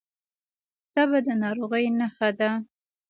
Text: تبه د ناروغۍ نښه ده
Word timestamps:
تبه 0.93 1.19
د 1.25 1.27
ناروغۍ 1.43 1.85
نښه 1.99 2.29
ده 2.39 2.49